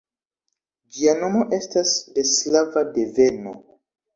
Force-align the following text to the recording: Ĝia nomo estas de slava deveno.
Ĝia 0.95 1.13
nomo 1.19 1.43
estas 1.59 1.93
de 2.17 2.25
slava 2.33 2.87
deveno. 2.99 3.55